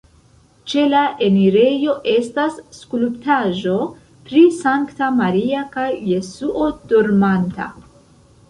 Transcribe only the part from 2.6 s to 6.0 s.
skulptaĵo pri Sankta Maria kaj